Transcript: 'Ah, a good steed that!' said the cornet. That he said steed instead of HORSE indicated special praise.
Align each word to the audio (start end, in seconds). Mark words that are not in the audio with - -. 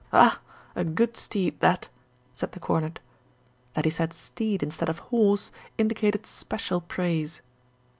'Ah, 0.11 0.39
a 0.75 0.83
good 0.83 1.15
steed 1.15 1.59
that!' 1.59 1.87
said 2.33 2.53
the 2.53 2.59
cornet. 2.59 2.99
That 3.75 3.85
he 3.85 3.91
said 3.91 4.13
steed 4.13 4.63
instead 4.63 4.89
of 4.89 4.97
HORSE 4.97 5.51
indicated 5.77 6.25
special 6.25 6.81
praise. 6.81 7.43